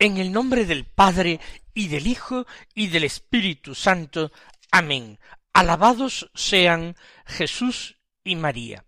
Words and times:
En 0.00 0.16
el 0.16 0.32
nombre 0.32 0.64
del 0.64 0.86
Padre 0.86 1.40
y 1.74 1.88
del 1.88 2.06
Hijo 2.06 2.46
y 2.74 2.86
del 2.86 3.04
Espíritu 3.04 3.74
Santo. 3.74 4.32
Amén. 4.72 5.20
Alabados 5.52 6.30
sean 6.34 6.96
Jesús 7.26 7.98
y 8.24 8.34
María. 8.34 8.86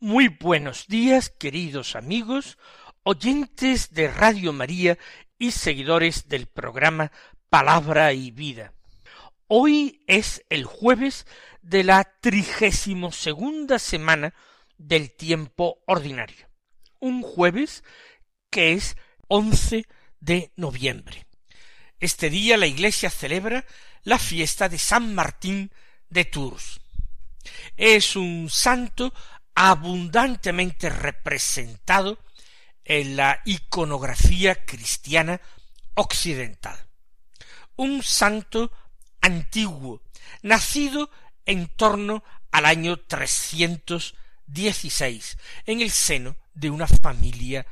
Muy 0.00 0.26
buenos 0.26 0.88
días, 0.88 1.30
queridos 1.30 1.94
amigos, 1.94 2.58
oyentes 3.04 3.94
de 3.94 4.10
Radio 4.10 4.52
María 4.52 4.98
y 5.38 5.52
seguidores 5.52 6.28
del 6.28 6.46
programa 6.46 7.12
Palabra 7.48 8.12
y 8.12 8.32
Vida. 8.32 8.72
Hoy 9.46 10.02
es 10.08 10.44
el 10.50 10.64
jueves 10.64 11.28
de 11.62 11.84
la 11.84 12.02
trigésimo 12.20 13.12
segunda 13.12 13.78
semana 13.78 14.34
del 14.76 15.12
tiempo 15.12 15.78
ordinario. 15.86 16.48
Un 16.98 17.22
jueves 17.22 17.84
que 18.50 18.72
es 18.72 18.96
once 19.28 19.86
de 20.20 20.52
noviembre. 20.56 21.26
Este 22.00 22.30
día 22.30 22.56
la 22.56 22.66
Iglesia 22.66 23.10
celebra 23.10 23.64
la 24.04 24.18
fiesta 24.18 24.68
de 24.68 24.78
San 24.78 25.14
Martín 25.14 25.72
de 26.08 26.24
Tours. 26.24 26.80
Es 27.76 28.16
un 28.16 28.48
santo 28.50 29.14
abundantemente 29.54 30.90
representado 30.90 32.18
en 32.84 33.16
la 33.16 33.40
iconografía 33.44 34.64
cristiana 34.64 35.40
occidental. 35.94 36.76
Un 37.76 38.02
santo 38.02 38.72
antiguo, 39.20 40.02
nacido 40.42 41.10
en 41.44 41.68
torno 41.68 42.24
al 42.50 42.66
año 42.66 42.98
316, 42.98 45.38
en 45.66 45.80
el 45.80 45.90
seno 45.90 46.36
de 46.54 46.70
una 46.70 46.86
familia 46.86 47.66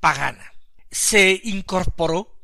pagana 0.00 0.49
se 0.90 1.40
incorporó 1.44 2.36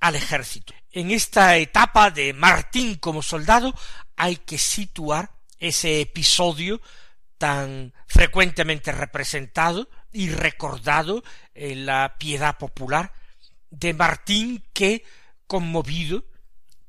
al 0.00 0.14
ejército. 0.14 0.74
En 0.92 1.10
esta 1.10 1.56
etapa 1.56 2.10
de 2.10 2.32
Martín 2.32 2.96
como 2.96 3.22
soldado 3.22 3.74
hay 4.16 4.36
que 4.36 4.58
situar 4.58 5.30
ese 5.58 6.00
episodio 6.00 6.80
tan 7.36 7.92
frecuentemente 8.06 8.92
representado 8.92 9.88
y 10.12 10.30
recordado 10.30 11.22
en 11.54 11.86
la 11.86 12.16
piedad 12.18 12.56
popular 12.58 13.12
de 13.70 13.92
Martín 13.94 14.64
que, 14.72 15.04
conmovido 15.46 16.24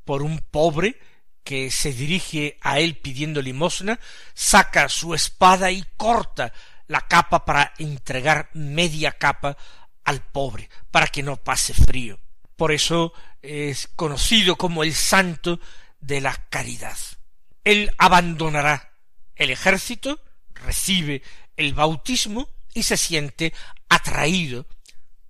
por 0.05 0.23
un 0.23 0.39
pobre 0.39 0.99
que 1.43 1.71
se 1.71 1.93
dirige 1.93 2.57
a 2.61 2.79
él 2.79 2.97
pidiendo 2.97 3.41
limosna, 3.41 3.99
saca 4.33 4.89
su 4.89 5.13
espada 5.13 5.71
y 5.71 5.83
corta 5.97 6.53
la 6.87 7.01
capa 7.01 7.45
para 7.45 7.73
entregar 7.77 8.49
media 8.53 9.11
capa 9.11 9.57
al 10.09 10.21
pobre, 10.23 10.69
para 10.89 11.07
que 11.07 11.21
no 11.21 11.37
pase 11.37 11.73
frío. 11.73 12.19
Por 12.55 12.71
eso 12.71 13.13
es 13.43 13.87
conocido 13.95 14.57
como 14.57 14.83
el 14.83 14.95
santo 14.95 15.59
de 16.01 16.19
la 16.19 16.35
caridad. 16.49 16.97
Él 17.63 17.91
abandonará 17.99 18.93
el 19.35 19.51
ejército, 19.51 20.19
recibe 20.55 21.21
el 21.57 21.75
bautismo 21.75 22.49
y 22.73 22.83
se 22.83 22.97
siente 22.97 23.53
atraído 23.87 24.65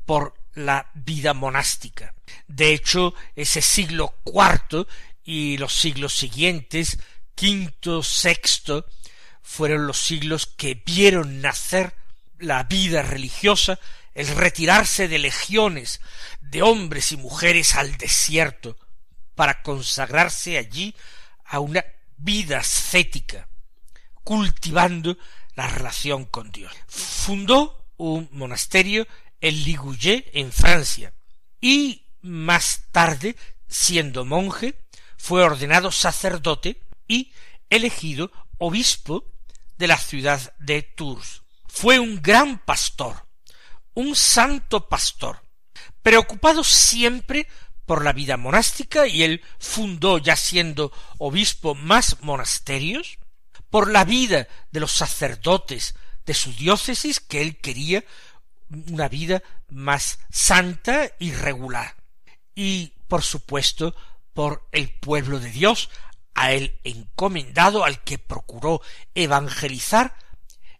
por 0.05 0.33
la 0.53 0.89
vida 0.93 1.33
monástica. 1.33 2.13
De 2.47 2.73
hecho, 2.73 3.13
ese 3.35 3.61
siglo 3.61 4.15
cuarto 4.23 4.87
y 5.25 5.57
los 5.57 5.73
siglos 5.73 6.13
siguientes, 6.13 6.99
quinto, 7.35 8.01
sexto, 8.01 8.85
fueron 9.41 9.87
los 9.87 9.99
siglos 9.99 10.45
que 10.47 10.81
vieron 10.85 11.41
nacer 11.41 11.95
la 12.39 12.63
vida 12.63 13.01
religiosa 13.01 13.77
el 14.13 14.27
retirarse 14.27 15.07
de 15.07 15.19
legiones 15.19 16.01
de 16.41 16.61
hombres 16.61 17.11
y 17.11 17.17
mujeres 17.17 17.75
al 17.75 17.97
desierto 17.97 18.77
para 19.35 19.61
consagrarse 19.61 20.57
allí 20.57 20.95
a 21.45 21.59
una 21.59 21.85
vida 22.17 22.59
ascética, 22.59 23.47
cultivando 24.23 25.17
la 25.55 25.67
relación 25.67 26.25
con 26.25 26.51
Dios. 26.51 26.73
Fundó 26.87 27.87
un 27.97 28.29
monasterio 28.31 29.07
en 29.41 29.63
Ligouillet, 29.63 30.29
en 30.33 30.51
Francia, 30.51 31.13
y 31.61 32.05
más 32.21 32.83
tarde, 32.91 33.35
siendo 33.67 34.25
monje, 34.25 34.75
fue 35.17 35.43
ordenado 35.43 35.91
sacerdote 35.91 36.81
y 37.07 37.31
elegido 37.69 38.31
obispo 38.57 39.25
de 39.77 39.87
la 39.87 39.97
ciudad 39.97 40.53
de 40.59 40.81
Tours. 40.81 41.43
Fue 41.67 41.99
un 41.99 42.21
gran 42.21 42.59
pastor, 42.59 43.25
un 43.99 44.15
santo 44.15 44.87
pastor, 44.87 45.41
preocupado 46.01 46.63
siempre 46.63 47.47
por 47.85 48.05
la 48.05 48.13
vida 48.13 48.37
monástica, 48.37 49.07
y 49.07 49.23
él 49.23 49.43
fundó, 49.59 50.19
ya 50.19 50.37
siendo 50.37 50.93
obispo, 51.17 51.75
más 51.75 52.21
monasterios, 52.21 53.17
por 53.69 53.91
la 53.91 54.05
vida 54.05 54.47
de 54.71 54.79
los 54.79 54.93
sacerdotes 54.93 55.95
de 56.25 56.33
su 56.33 56.53
diócesis, 56.53 57.19
que 57.19 57.41
él 57.41 57.57
quería 57.57 58.05
una 58.69 59.09
vida 59.09 59.43
más 59.67 60.19
santa 60.31 61.11
y 61.19 61.33
regular, 61.33 61.97
y 62.55 62.93
por 63.09 63.21
supuesto 63.21 63.93
por 64.33 64.65
el 64.71 64.89
pueblo 64.97 65.41
de 65.41 65.51
Dios, 65.51 65.89
a 66.35 66.53
él 66.53 66.79
encomendado, 66.85 67.83
al 67.83 68.01
que 68.03 68.17
procuró 68.17 68.81
evangelizar, 69.13 70.15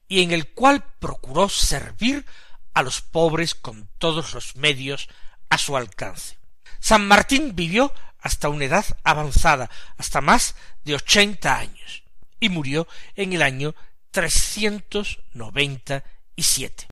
y 0.07 0.23
en 0.23 0.31
el 0.31 0.53
cual 0.53 0.85
procuró 0.99 1.49
servir 1.49 2.25
a 2.73 2.83
los 2.83 3.01
pobres 3.01 3.55
con 3.55 3.89
todos 3.97 4.33
los 4.33 4.55
medios 4.55 5.09
a 5.49 5.57
su 5.57 5.75
alcance. 5.75 6.37
San 6.79 7.07
Martín 7.07 7.55
vivió 7.55 7.93
hasta 8.19 8.49
una 8.49 8.65
edad 8.65 8.85
avanzada, 9.03 9.69
hasta 9.97 10.21
más 10.21 10.55
de 10.83 10.95
ochenta 10.95 11.57
años, 11.57 12.03
y 12.39 12.49
murió 12.49 12.87
en 13.15 13.33
el 13.33 13.41
año 13.41 13.75
trescientos 14.11 15.19
noventa 15.33 16.03
y 16.35 16.43
siete. 16.43 16.87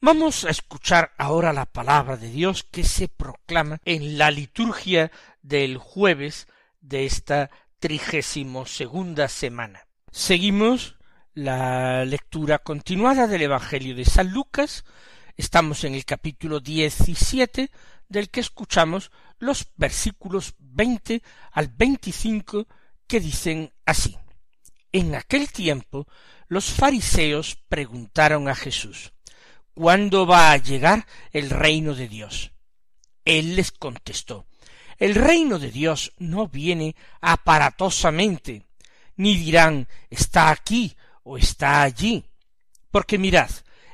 Vamos 0.00 0.44
a 0.44 0.50
escuchar 0.50 1.14
ahora 1.18 1.52
la 1.52 1.66
palabra 1.66 2.16
de 2.16 2.30
Dios 2.30 2.64
que 2.64 2.84
se 2.84 3.08
proclama 3.08 3.80
en 3.84 4.18
la 4.18 4.30
liturgia 4.30 5.10
del 5.42 5.78
jueves 5.78 6.46
de 6.80 7.06
esta 7.06 7.50
trigésimo 7.78 8.66
segunda 8.66 9.28
semana. 9.28 9.86
Seguimos 10.10 10.95
la 11.36 12.06
lectura 12.06 12.60
continuada 12.60 13.26
del 13.26 13.42
Evangelio 13.42 13.94
de 13.94 14.06
San 14.06 14.32
Lucas. 14.32 14.86
Estamos 15.36 15.84
en 15.84 15.94
el 15.94 16.06
capítulo 16.06 16.60
diecisiete, 16.60 17.70
del 18.08 18.30
que 18.30 18.40
escuchamos 18.40 19.10
los 19.38 19.66
versículos 19.76 20.54
veinte 20.58 21.22
al 21.52 21.68
veinticinco 21.68 22.66
que 23.06 23.20
dicen 23.20 23.70
así. 23.84 24.16
En 24.92 25.14
aquel 25.14 25.52
tiempo 25.52 26.06
los 26.48 26.72
fariseos 26.72 27.58
preguntaron 27.68 28.48
a 28.48 28.54
Jesús 28.54 29.12
¿Cuándo 29.74 30.26
va 30.26 30.52
a 30.52 30.56
llegar 30.56 31.06
el 31.32 31.50
reino 31.50 31.94
de 31.94 32.08
Dios? 32.08 32.52
Él 33.26 33.56
les 33.56 33.72
contestó 33.72 34.46
El 34.96 35.14
reino 35.14 35.58
de 35.58 35.70
Dios 35.70 36.14
no 36.16 36.48
viene 36.48 36.96
aparatosamente, 37.20 38.62
ni 39.16 39.36
dirán 39.36 39.86
está 40.08 40.50
aquí 40.50 40.96
o 41.26 41.36
está 41.36 41.82
allí. 41.82 42.24
Porque 42.90 43.18
mirad, 43.18 43.50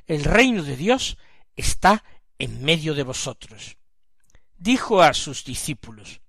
el 0.06 0.23
reino 0.23 0.62
de 0.62 0.76
Dios 0.76 1.17
está 1.56 2.05
en 2.38 2.62
medio 2.62 2.94
de 2.94 3.02
vosotros. 3.02 3.79
Dijo 4.58 5.02
a 5.02 5.14
sus 5.14 5.43
discípulos, 5.43 6.20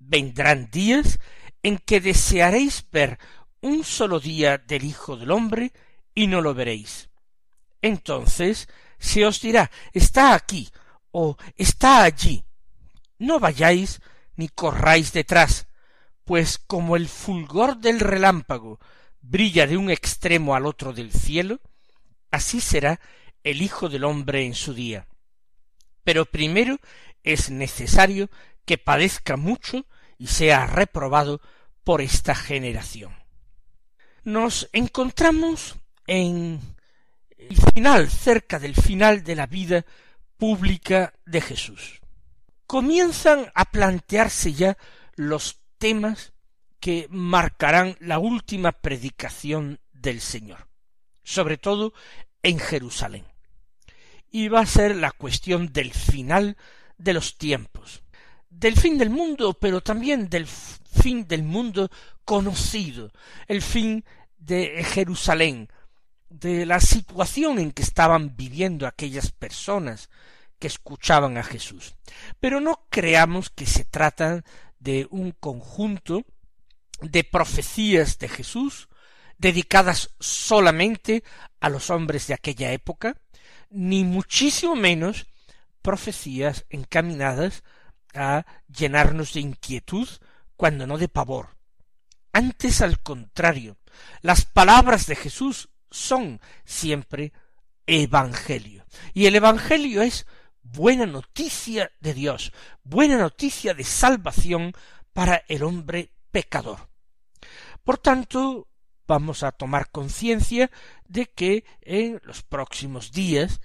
vendrán 0.00 0.68
días 0.70 1.20
en 1.62 1.78
que 1.78 2.00
desearéis 2.00 2.84
ver 2.90 3.18
un 3.60 3.84
solo 3.84 4.18
día 4.18 4.58
del 4.58 4.84
Hijo 4.84 5.16
del 5.16 5.30
hombre 5.30 5.72
y 6.14 6.26
no 6.26 6.40
lo 6.40 6.54
veréis. 6.54 7.08
Entonces 7.80 8.68
se 8.98 9.24
os 9.24 9.40
dirá, 9.40 9.70
está 9.92 10.34
aquí 10.34 10.68
o 11.12 11.36
está 11.54 12.02
allí. 12.02 12.44
No 13.18 13.38
vayáis 13.38 14.00
ni 14.34 14.48
corráis 14.48 15.12
detrás, 15.12 15.68
pues 16.24 16.58
como 16.58 16.96
el 16.96 17.08
fulgor 17.08 17.78
del 17.78 18.00
relámpago 18.00 18.80
brilla 19.28 19.66
de 19.66 19.76
un 19.76 19.90
extremo 19.90 20.54
al 20.54 20.64
otro 20.64 20.92
del 20.92 21.12
cielo, 21.12 21.60
así 22.30 22.60
será 22.60 23.00
el 23.44 23.60
Hijo 23.62 23.88
del 23.88 24.04
hombre 24.04 24.44
en 24.44 24.54
su 24.54 24.72
día. 24.72 25.06
Pero 26.02 26.24
primero 26.24 26.78
es 27.22 27.50
necesario 27.50 28.30
que 28.64 28.78
padezca 28.78 29.36
mucho 29.36 29.86
y 30.16 30.28
sea 30.28 30.66
reprobado 30.66 31.40
por 31.84 32.00
esta 32.00 32.34
generación. 32.34 33.14
Nos 34.24 34.68
encontramos 34.72 35.76
en 36.06 36.60
el 37.36 37.56
final, 37.74 38.10
cerca 38.10 38.58
del 38.58 38.74
final 38.74 39.24
de 39.24 39.36
la 39.36 39.46
vida 39.46 39.84
pública 40.38 41.12
de 41.26 41.40
Jesús. 41.40 42.00
Comienzan 42.66 43.50
a 43.54 43.66
plantearse 43.66 44.52
ya 44.54 44.76
los 45.16 45.60
temas 45.78 46.32
que 46.80 47.06
marcarán 47.10 47.96
la 48.00 48.18
última 48.18 48.72
predicación 48.72 49.80
del 49.92 50.20
Señor, 50.20 50.68
sobre 51.22 51.58
todo 51.58 51.92
en 52.42 52.58
Jerusalén. 52.58 53.24
Y 54.30 54.48
va 54.48 54.60
a 54.60 54.66
ser 54.66 54.96
la 54.96 55.10
cuestión 55.10 55.72
del 55.72 55.92
final 55.92 56.56
de 56.98 57.14
los 57.14 57.38
tiempos, 57.38 58.02
del 58.50 58.76
fin 58.76 58.98
del 58.98 59.10
mundo, 59.10 59.54
pero 59.54 59.80
también 59.80 60.28
del 60.28 60.46
fin 60.46 61.26
del 61.26 61.42
mundo 61.42 61.90
conocido, 62.24 63.10
el 63.46 63.62
fin 63.62 64.04
de 64.36 64.84
Jerusalén, 64.84 65.68
de 66.28 66.66
la 66.66 66.80
situación 66.80 67.58
en 67.58 67.72
que 67.72 67.82
estaban 67.82 68.36
viviendo 68.36 68.86
aquellas 68.86 69.32
personas 69.32 70.10
que 70.58 70.66
escuchaban 70.66 71.38
a 71.38 71.42
Jesús. 71.42 71.94
Pero 72.40 72.60
no 72.60 72.86
creamos 72.90 73.50
que 73.50 73.66
se 73.66 73.84
trata 73.84 74.44
de 74.78 75.06
un 75.10 75.32
conjunto 75.32 76.24
de 77.00 77.24
profecías 77.24 78.18
de 78.18 78.28
Jesús 78.28 78.88
dedicadas 79.38 80.14
solamente 80.18 81.22
a 81.60 81.68
los 81.68 81.90
hombres 81.90 82.26
de 82.26 82.34
aquella 82.34 82.72
época, 82.72 83.16
ni 83.70 84.04
muchísimo 84.04 84.74
menos 84.74 85.26
profecías 85.80 86.66
encaminadas 86.70 87.62
a 88.14 88.44
llenarnos 88.68 89.34
de 89.34 89.40
inquietud, 89.40 90.08
cuando 90.56 90.86
no 90.86 90.98
de 90.98 91.08
pavor. 91.08 91.56
Antes 92.32 92.82
al 92.82 93.00
contrario, 93.00 93.76
las 94.22 94.44
palabras 94.44 95.06
de 95.06 95.16
Jesús 95.16 95.68
son 95.90 96.40
siempre 96.64 97.32
Evangelio. 97.86 98.84
Y 99.14 99.26
el 99.26 99.36
Evangelio 99.36 100.02
es 100.02 100.26
buena 100.62 101.06
noticia 101.06 101.90
de 102.00 102.12
Dios, 102.12 102.52
buena 102.82 103.16
noticia 103.16 103.72
de 103.72 103.84
salvación 103.84 104.72
para 105.12 105.44
el 105.48 105.62
hombre 105.62 106.12
pecador. 106.30 106.87
Por 107.88 107.96
tanto, 107.96 108.68
vamos 109.06 109.42
a 109.42 109.50
tomar 109.50 109.90
conciencia 109.90 110.70
de 111.06 111.24
que 111.24 111.64
en 111.80 112.20
los 112.22 112.42
próximos 112.42 113.12
días 113.12 113.62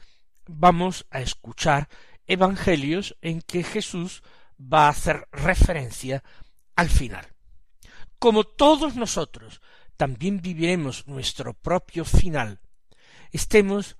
vamos 0.48 1.06
a 1.12 1.20
escuchar 1.20 1.90
evangelios 2.26 3.18
en 3.20 3.42
que 3.42 3.64
Jesús 3.64 4.24
va 4.58 4.86
a 4.86 4.92
hacer 4.92 5.28
referencia 5.34 6.24
al 6.78 6.88
final. 6.88 7.28
Como 8.18 8.46
todos 8.46 8.96
nosotros 8.96 9.60
también 9.98 10.40
viviremos 10.40 11.06
nuestro 11.06 11.54
propio 11.54 12.06
final, 12.06 12.62
estemos 13.34 13.98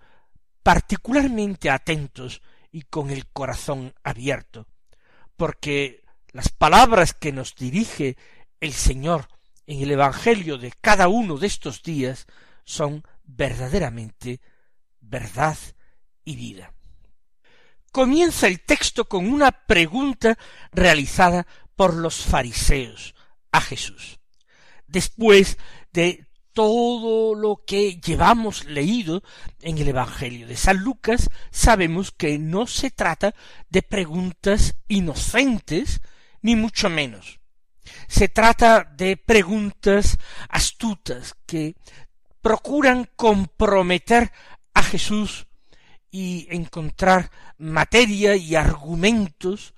particularmente 0.64 1.70
atentos 1.70 2.42
y 2.72 2.84
con 2.84 3.10
el 3.10 3.28
corazón 3.28 3.94
abierto, 4.06 4.68
porque 5.36 6.06
las 6.32 6.48
palabras 6.48 7.14
que 7.14 7.34
nos 7.34 7.56
dirige 7.56 8.16
el 8.62 8.72
Señor 8.72 9.28
en 9.68 9.82
el 9.82 9.92
Evangelio 9.92 10.58
de 10.58 10.72
cada 10.72 11.08
uno 11.08 11.38
de 11.38 11.48
estos 11.48 11.84
días 11.84 12.28
son 12.66 13.04
verdaderamente 13.24 14.42
verdad 15.00 15.58
y 16.26 16.36
vida. 16.36 16.74
Comienza 17.92 18.48
el 18.48 18.62
texto 18.62 19.06
con 19.06 19.32
una 19.32 19.52
pregunta 19.52 20.38
realizada 20.72 21.46
por 21.76 21.94
los 21.94 22.24
fariseos 22.24 23.14
a 23.52 23.62
Jesús. 23.62 24.20
Después 24.88 25.58
de 25.92 26.28
todo 26.54 27.36
lo 27.36 27.64
que 27.66 28.00
llevamos 28.00 28.66
leído 28.66 29.24
en 29.62 29.78
el 29.78 29.90
Evangelio 29.90 30.48
de 30.48 30.56
San 30.56 30.78
Lucas, 30.78 31.30
sabemos 31.52 32.12
que 32.12 32.38
no 32.38 32.68
se 32.68 32.92
trata 32.92 33.34
de 33.70 33.82
preguntas 33.82 34.76
inocentes, 34.88 36.02
ni 36.42 36.56
mucho 36.56 36.90
menos. 36.90 37.40
Se 38.08 38.30
trata 38.30 38.84
de 38.84 39.18
preguntas 39.18 40.18
astutas 40.50 41.36
que 41.46 41.76
procuran 42.42 43.10
comprometer 43.16 44.32
a 44.74 44.84
Jesús 44.84 45.48
y 46.12 46.48
encontrar 46.52 47.32
materia 47.58 48.36
y 48.36 48.56
argumentos 48.56 49.74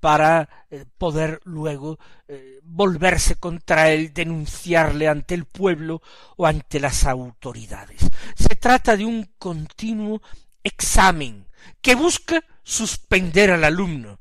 para 0.00 0.66
eh, 0.70 0.86
poder 0.98 1.40
luego 1.44 1.98
eh, 2.26 2.60
volverse 2.64 3.36
contra 3.36 3.90
él, 3.90 4.12
denunciarle 4.12 5.08
ante 5.08 5.34
el 5.34 5.44
pueblo 5.44 6.02
o 6.36 6.46
ante 6.46 6.80
las 6.80 7.04
autoridades. 7.04 8.00
Se 8.34 8.56
trata 8.56 8.96
de 8.96 9.04
un 9.04 9.34
continuo 9.38 10.22
examen 10.64 11.46
que 11.80 11.94
busca 11.94 12.42
suspender 12.62 13.50
al 13.50 13.64
alumno. 13.64 14.18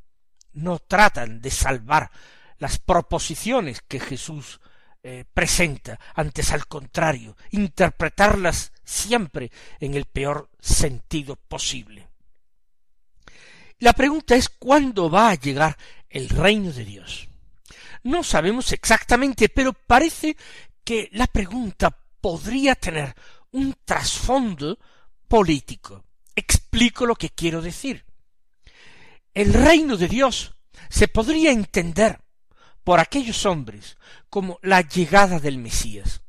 No 0.54 0.80
tratan 0.80 1.42
de 1.42 1.52
salvar 1.52 2.12
las 2.60 2.78
proposiciones 2.78 3.82
que 3.82 4.00
Jesús 4.00 4.60
eh, 5.02 5.26
presenta, 5.34 6.00
antes 6.14 6.52
al 6.52 6.68
contrario, 6.68 7.36
interpretarlas 7.52 8.74
siempre 8.84 9.52
en 9.80 9.94
el 9.94 10.06
peor 10.06 10.50
sentido 10.60 11.36
posible. 11.36 12.08
La 13.80 13.94
pregunta 13.94 14.36
es 14.36 14.50
cuándo 14.50 15.10
va 15.10 15.30
a 15.30 15.36
llegar 15.36 15.78
el 16.10 16.28
reino 16.28 16.74
de 16.74 16.84
Dios. 16.84 17.30
No 18.04 18.24
sabemos 18.24 18.74
exactamente, 18.74 19.48
pero 19.48 19.72
parece 19.74 20.36
que 20.84 21.10
la 21.14 21.28
pregunta 21.28 21.96
podría 22.20 22.76
tener 22.76 23.16
un 23.52 23.76
trasfondo 23.86 24.78
político. 25.30 26.04
Explico 26.36 27.06
lo 27.06 27.16
que 27.16 27.30
quiero 27.30 27.62
decir. 27.62 28.06
El 29.34 29.54
reino 29.54 29.96
de 29.96 30.10
Dios 30.10 30.56
se 30.90 31.08
podría 31.08 31.52
entender 31.52 32.20
por 32.89 33.00
aquellos 33.00 33.46
hombres 33.46 34.00
como 34.31 34.58
la 34.63 34.81
llegada 34.81 35.39
del 35.39 35.60
Mesías. 35.60 36.24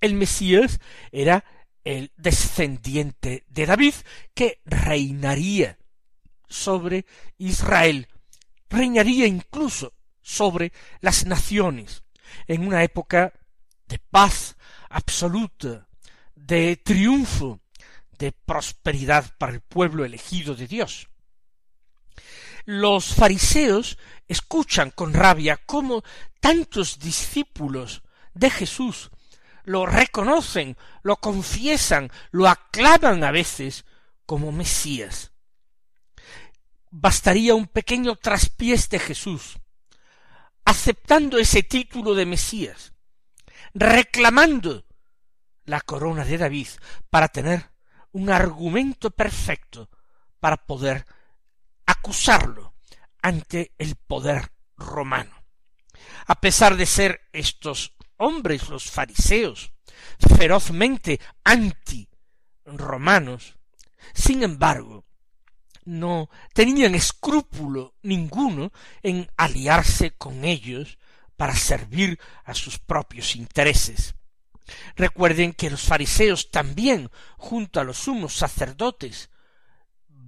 El 0.00 0.14
Mesías 0.14 0.80
era 1.12 1.44
el 1.84 2.10
descendiente 2.16 3.44
de 3.48 3.66
David 3.66 3.92
que 4.32 4.62
reinaría 4.64 5.76
sobre 6.48 7.04
Israel, 7.36 8.08
reinaría 8.70 9.26
incluso 9.26 9.92
sobre 10.22 10.72
las 11.02 11.26
naciones, 11.26 12.02
en 12.46 12.66
una 12.66 12.82
época 12.82 13.34
de 13.86 13.98
paz 13.98 14.56
absoluta, 14.88 15.86
de 16.34 16.76
triunfo, 16.76 17.60
de 18.18 18.32
prosperidad 18.32 19.36
para 19.36 19.52
el 19.52 19.60
pueblo 19.60 20.02
elegido 20.06 20.54
de 20.54 20.66
Dios. 20.66 21.10
Los 22.66 23.14
fariseos 23.14 23.96
escuchan 24.26 24.90
con 24.90 25.14
rabia 25.14 25.56
cómo 25.56 26.02
tantos 26.40 26.98
discípulos 26.98 28.02
de 28.34 28.50
Jesús 28.50 29.10
lo 29.62 29.86
reconocen, 29.86 30.76
lo 31.02 31.16
confiesan, 31.16 32.10
lo 32.32 32.48
aclaman 32.48 33.22
a 33.22 33.30
veces 33.30 33.84
como 34.26 34.50
Mesías. 34.50 35.30
Bastaría 36.90 37.54
un 37.54 37.68
pequeño 37.68 38.16
traspiés 38.16 38.88
de 38.88 38.98
Jesús, 38.98 39.58
aceptando 40.64 41.38
ese 41.38 41.62
título 41.62 42.14
de 42.14 42.26
Mesías, 42.26 42.94
reclamando 43.74 44.84
la 45.66 45.80
corona 45.80 46.24
de 46.24 46.36
David 46.36 46.68
para 47.10 47.28
tener 47.28 47.70
un 48.10 48.28
argumento 48.28 49.12
perfecto 49.12 49.88
para 50.40 50.56
poder 50.56 51.06
acusarlo 51.86 52.74
ante 53.22 53.72
el 53.78 53.96
poder 53.96 54.52
romano. 54.76 55.44
A 56.26 56.40
pesar 56.40 56.76
de 56.76 56.86
ser 56.86 57.20
estos 57.32 57.96
hombres, 58.16 58.68
los 58.68 58.90
fariseos, 58.90 59.72
ferozmente 60.36 61.20
anti 61.44 62.08
romanos, 62.64 63.56
sin 64.14 64.42
embargo, 64.42 65.04
no 65.84 66.28
tenían 66.52 66.94
escrúpulo 66.94 67.94
ninguno 68.02 68.72
en 69.02 69.30
aliarse 69.36 70.10
con 70.12 70.44
ellos 70.44 70.98
para 71.36 71.54
servir 71.54 72.18
a 72.44 72.54
sus 72.54 72.78
propios 72.78 73.36
intereses. 73.36 74.14
Recuerden 74.96 75.52
que 75.52 75.70
los 75.70 75.82
fariseos 75.82 76.50
también, 76.50 77.10
junto 77.36 77.78
a 77.78 77.84
los 77.84 77.98
sumos 77.98 78.34
sacerdotes, 78.34 79.30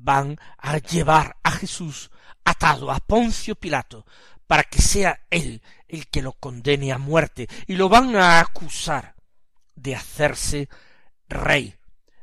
van 0.00 0.37
a 0.59 0.78
llevar 0.78 1.37
a 1.43 1.50
Jesús 1.50 2.11
atado 2.45 2.90
a 2.90 3.00
Poncio 3.00 3.55
Pilato 3.55 4.07
para 4.47 4.64
que 4.64 4.81
sea 4.81 5.21
él 5.31 5.62
el 5.87 6.09
que 6.09 6.23
lo 6.23 6.33
condene 6.33 6.93
a 6.93 6.99
muerte 6.99 7.49
y 7.67 7.76
lo 7.76 7.88
van 7.88 8.17
a 8.17 8.40
acusar 8.40 9.14
de 9.75 9.95
hacerse 9.95 10.69
rey 11.28 11.78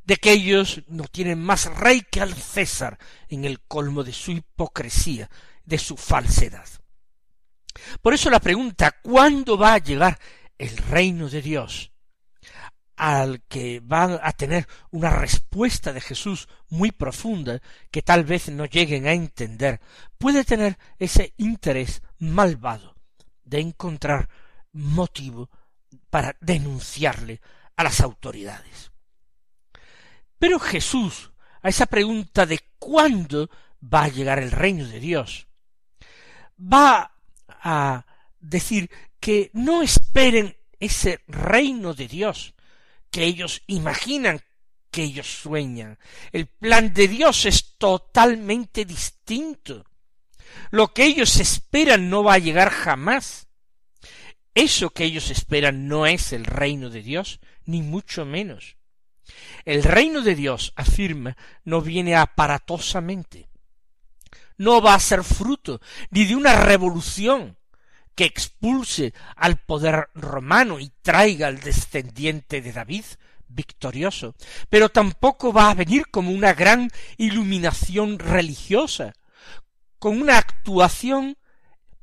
de 0.05 0.17
que 0.17 0.31
ellos 0.31 0.81
no 0.87 1.05
tienen 1.05 1.41
más 1.41 1.65
rey 1.65 2.03
que 2.09 2.21
al 2.21 2.33
César 2.33 2.97
en 3.27 3.43
el 3.43 3.59
colmo 3.61 4.03
de 4.03 4.13
su 4.13 4.31
hipocresía, 4.31 5.29
de 5.65 5.79
su 5.79 5.97
falsedad. 5.97 6.67
Por 8.01 8.13
eso 8.13 8.29
la 8.29 8.39
pregunta 8.39 8.95
¿cuándo 9.01 9.57
va 9.57 9.73
a 9.73 9.79
llegar 9.79 10.19
el 10.57 10.77
reino 10.77 11.27
de 11.27 11.41
Dios? 11.41 11.91
Al 12.95 13.41
que 13.43 13.81
van 13.83 14.19
a 14.21 14.31
tener 14.31 14.67
una 14.91 15.09
respuesta 15.09 15.91
de 15.91 16.01
Jesús 16.01 16.47
muy 16.69 16.91
profunda 16.91 17.61
que 17.91 18.01
tal 18.01 18.23
vez 18.23 18.49
no 18.49 18.65
lleguen 18.65 19.07
a 19.07 19.13
entender, 19.13 19.81
puede 20.17 20.43
tener 20.43 20.77
ese 20.97 21.33
interés 21.37 22.01
malvado 22.19 22.95
de 23.43 23.59
encontrar 23.59 24.29
motivo 24.71 25.49
para 26.09 26.35
denunciarle 26.41 27.41
a 27.75 27.83
las 27.83 28.01
autoridades. 28.01 28.91
Pero 30.39 30.59
Jesús, 30.59 31.31
a 31.61 31.69
esa 31.69 31.85
pregunta 31.85 32.45
de 32.45 32.59
cuándo 32.79 33.49
va 33.81 34.03
a 34.03 34.09
llegar 34.09 34.39
el 34.39 34.51
reino 34.51 34.87
de 34.87 34.99
Dios, 34.99 35.47
va 36.59 37.11
a 37.47 38.05
decir 38.39 38.89
que 39.19 39.49
no 39.53 39.81
esperen 39.81 40.55
ese 40.79 41.21
reino 41.27 41.93
de 41.93 42.07
Dios 42.07 42.54
que 43.15 43.23
ellos 43.23 43.61
imaginan, 43.67 44.41
que 44.91 45.03
ellos 45.03 45.25
sueñan. 45.25 45.97
El 46.33 46.47
plan 46.47 46.93
de 46.93 47.07
Dios 47.07 47.45
es 47.45 47.77
totalmente 47.77 48.83
distinto. 48.83 49.85
Lo 50.69 50.93
que 50.93 51.05
ellos 51.05 51.37
esperan 51.37 52.09
no 52.09 52.25
va 52.25 52.33
a 52.33 52.39
llegar 52.39 52.71
jamás. 52.71 53.47
Eso 54.53 54.89
que 54.89 55.05
ellos 55.05 55.31
esperan 55.31 55.87
no 55.87 56.05
es 56.05 56.33
el 56.33 56.43
reino 56.43 56.89
de 56.89 57.03
Dios, 57.03 57.39
ni 57.63 57.81
mucho 57.81 58.25
menos. 58.25 58.75
El 59.63 59.83
reino 59.83 60.19
de 60.19 60.35
Dios, 60.35 60.73
afirma, 60.75 61.37
no 61.63 61.79
viene 61.79 62.17
aparatosamente. 62.17 63.47
No 64.57 64.81
va 64.81 64.93
a 64.93 64.99
ser 64.99 65.23
fruto 65.23 65.79
ni 66.09 66.25
de 66.25 66.35
una 66.35 66.65
revolución 66.65 67.57
que 68.15 68.25
expulse 68.25 69.13
al 69.35 69.57
poder 69.57 70.09
romano 70.15 70.79
y 70.79 70.91
traiga 71.01 71.47
al 71.47 71.59
descendiente 71.59 72.61
de 72.61 72.71
David 72.71 73.05
victorioso, 73.47 74.35
pero 74.69 74.89
tampoco 74.89 75.53
va 75.53 75.69
a 75.69 75.75
venir 75.75 76.07
como 76.09 76.31
una 76.31 76.53
gran 76.53 76.89
iluminación 77.17 78.19
religiosa, 78.19 79.13
con 79.99 80.21
una 80.21 80.37
actuación 80.37 81.37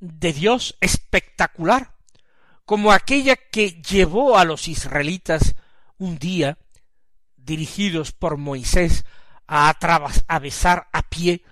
de 0.01 0.33
Dios 0.33 0.77
espectacular, 0.81 1.95
como 2.65 2.93
aquella 2.93 3.37
que 3.37 3.83
llevó 3.83 4.39
a 4.39 4.45
los 4.45 4.69
israelitas 4.69 5.55
un 5.99 6.19
día, 6.19 6.59
dirigidos 7.37 8.13
por 8.13 8.37
Moisés, 8.37 9.05
a 9.47 9.69
atravesar 9.69 10.89
a 10.93 11.03
pie 11.03 11.45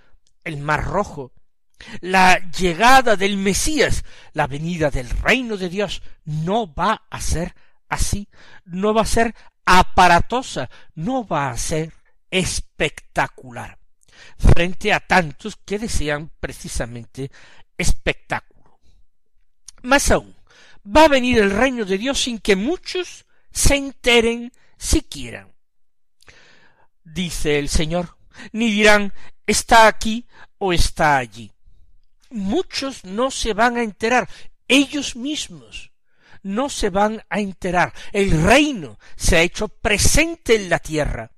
el 0.43 0.57
mar 0.57 0.85
rojo, 0.85 1.31
la 2.01 2.39
llegada 2.51 3.15
del 3.15 3.37
Mesías, 3.37 4.03
la 4.33 4.47
venida 4.47 4.89
del 4.89 5.09
reino 5.09 5.57
de 5.57 5.69
Dios, 5.69 6.01
no 6.25 6.73
va 6.73 7.03
a 7.09 7.21
ser 7.21 7.55
así, 7.89 8.27
no 8.65 8.93
va 8.93 9.01
a 9.01 9.05
ser 9.05 9.35
aparatosa, 9.65 10.69
no 10.95 11.25
va 11.25 11.49
a 11.49 11.57
ser 11.57 11.93
espectacular, 12.29 13.77
frente 14.37 14.93
a 14.93 14.99
tantos 14.99 15.57
que 15.57 15.79
desean 15.79 16.31
precisamente 16.39 17.31
espectáculo. 17.77 18.79
Más 19.83 20.11
aún, 20.11 20.35
va 20.85 21.05
a 21.05 21.09
venir 21.09 21.39
el 21.39 21.51
reino 21.51 21.85
de 21.85 21.97
Dios 21.97 22.21
sin 22.21 22.39
que 22.39 22.55
muchos 22.55 23.25
se 23.51 23.75
enteren 23.75 24.51
siquiera. 24.77 25.47
Dice 27.03 27.59
el 27.59 27.67
Señor, 27.67 28.17
ni 28.51 28.71
dirán 28.71 29.11
está 29.45 29.87
aquí 29.87 30.25
o 30.59 30.71
está 30.71 31.17
allí 31.17 31.51
muchos 32.31 33.03
no 33.03 33.31
se 33.31 33.53
van 33.53 33.77
a 33.77 33.83
enterar, 33.83 34.29
ellos 34.67 35.15
mismos 35.15 35.91
no 36.43 36.69
se 36.69 36.89
van 36.89 37.23
a 37.29 37.39
enterar. 37.39 37.93
El 38.11 38.43
reino 38.43 38.97
se 39.15 39.37
ha 39.37 39.41
hecho 39.41 39.67
presente 39.67 40.55
en 40.55 40.69
la 40.69 40.79
tierra, 40.79 41.31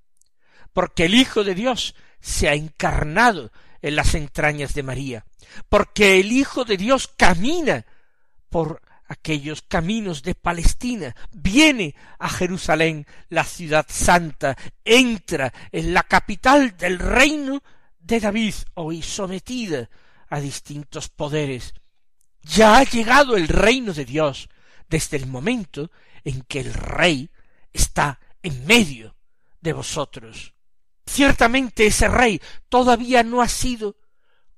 porque 0.72 1.06
el 1.06 1.16
Hijo 1.16 1.44
de 1.44 1.56
Dios 1.56 1.96
se 2.20 2.48
ha 2.48 2.54
encarnado 2.54 3.52
en 3.82 3.96
las 3.96 4.16
entrañas 4.16 4.74
de 4.74 4.84
María, 4.84 5.26
porque 5.70 6.20
el 6.20 6.32
Hijo 6.32 6.64
de 6.64 6.78
Dios 6.78 7.08
camina 7.08 7.86
por 8.50 8.82
aquellos 9.08 9.62
caminos 9.62 10.24
de 10.24 10.36
Palestina, 10.36 11.16
viene 11.32 11.96
a 12.18 12.30
Jerusalén, 12.30 13.06
la 13.30 13.44
ciudad 13.44 13.86
santa, 13.90 14.58
entra 14.86 15.54
en 15.72 15.94
la 15.94 16.04
capital 16.04 16.78
del 16.78 16.98
reino 16.98 17.62
de 18.00 18.20
David, 18.20 18.54
hoy 18.76 19.02
sometida 19.02 19.90
a 20.34 20.42
distintos 20.42 21.10
poderes. 21.10 21.76
Ya 22.42 22.78
ha 22.78 22.84
llegado 22.84 23.38
el 23.38 23.48
reino 23.48 23.94
de 23.94 24.04
Dios 24.04 24.50
desde 24.90 25.18
el 25.18 25.28
momento 25.28 25.92
en 26.24 26.42
que 26.42 26.60
el 26.60 26.74
rey 26.74 27.30
está 27.72 28.20
en 28.42 28.66
medio 28.66 29.16
de 29.62 29.74
vosotros. 29.74 30.56
Ciertamente 31.06 31.86
ese 31.86 32.08
rey 32.08 32.42
todavía 32.68 33.22
no 33.22 33.44
ha 33.44 33.48
sido 33.48 33.96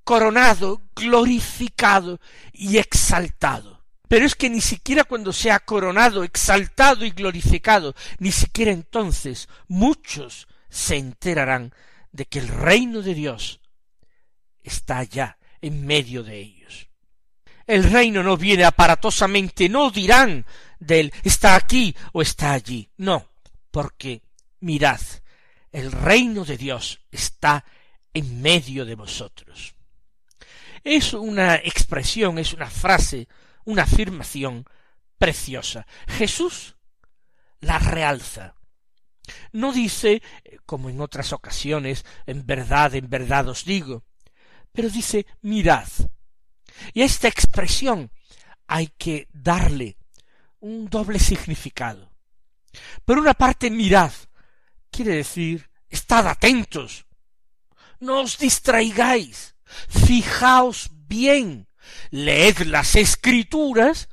coronado, 0.05 0.81
glorificado 0.95 2.21
y 2.53 2.77
exaltado. 2.77 3.83
Pero 4.07 4.25
es 4.25 4.35
que 4.35 4.49
ni 4.49 4.61
siquiera 4.61 5.03
cuando 5.03 5.33
sea 5.33 5.59
coronado, 5.59 6.23
exaltado 6.23 7.03
y 7.03 7.09
glorificado, 7.09 7.95
ni 8.19 8.31
siquiera 8.31 8.71
entonces 8.71 9.49
muchos 9.67 10.47
se 10.69 10.95
enterarán 10.95 11.73
de 12.13 12.27
que 12.27 12.39
el 12.39 12.47
reino 12.47 13.01
de 13.01 13.13
Dios 13.13 13.59
está 14.63 15.03
ya 15.03 15.37
en 15.65 15.83
medio 15.83 16.23
de 16.23 16.39
ellos. 16.39 16.89
El 17.65 17.89
reino 17.89 18.21
no 18.21 18.37
viene 18.37 18.63
aparatosamente, 18.63 19.67
no 19.67 19.89
dirán 19.89 20.45
de 20.79 20.99
él 20.99 21.13
está 21.23 21.55
aquí 21.55 21.95
o 22.13 22.21
está 22.21 22.53
allí, 22.53 22.87
no, 22.97 23.31
porque 23.71 24.21
mirad, 24.59 25.01
el 25.71 25.91
reino 25.91 26.45
de 26.45 26.57
Dios 26.57 27.01
está 27.09 27.65
en 28.13 28.43
medio 28.43 28.85
de 28.85 28.93
vosotros. 28.93 29.73
Es 30.83 31.13
una 31.13 31.55
expresión, 31.55 32.37
es 32.37 32.53
una 32.53 32.69
frase, 32.69 33.27
una 33.63 33.83
afirmación 33.83 34.65
preciosa. 35.17 35.87
Jesús 36.07 36.75
la 37.59 37.79
realza. 37.79 38.53
No 39.51 39.73
dice, 39.73 40.21
como 40.67 40.91
en 40.91 41.01
otras 41.01 41.33
ocasiones, 41.33 42.05
en 42.27 42.45
verdad, 42.45 42.93
en 42.93 43.09
verdad 43.09 43.49
os 43.49 43.65
digo, 43.65 44.03
pero 44.75 44.89
dice 44.89 45.25
mirad. 45.41 45.87
Y 46.93 47.01
a 47.01 47.05
esta 47.05 47.27
expresión 47.27 48.11
hay 48.67 48.87
que 48.97 49.27
darle 49.31 49.97
un 50.59 50.89
doble 50.89 51.19
significado. 51.19 52.11
Por 53.05 53.17
una 53.17 53.33
parte, 53.33 53.69
mirad, 53.69 54.11
quiere 54.91 55.15
decir, 55.15 55.69
estad 55.89 56.27
atentos, 56.27 57.05
no 57.99 58.21
os 58.21 58.37
distraigáis, 58.37 59.55
fijaos 59.87 60.89
bien, 60.91 61.67
leed 62.11 62.59
las 62.63 62.95
escrituras 62.95 64.09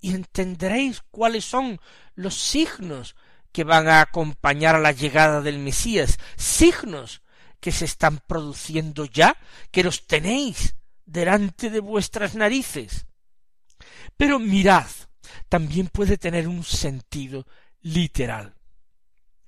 y 0.00 0.14
entenderéis 0.14 1.02
cuáles 1.10 1.44
son 1.44 1.80
los 2.14 2.34
signos 2.34 3.16
que 3.52 3.64
van 3.64 3.88
a 3.88 4.00
acompañar 4.00 4.74
a 4.76 4.80
la 4.80 4.92
llegada 4.92 5.40
del 5.40 5.58
Mesías, 5.58 6.18
signos 6.36 7.22
que 7.64 7.72
se 7.72 7.86
están 7.86 8.18
produciendo 8.18 9.06
ya, 9.06 9.38
que 9.70 9.82
los 9.82 10.06
tenéis 10.06 10.76
delante 11.06 11.70
de 11.70 11.80
vuestras 11.80 12.34
narices. 12.34 13.06
Pero 14.18 14.38
mirad, 14.38 14.86
también 15.48 15.88
puede 15.88 16.18
tener 16.18 16.46
un 16.46 16.62
sentido 16.62 17.46
literal. 17.80 18.54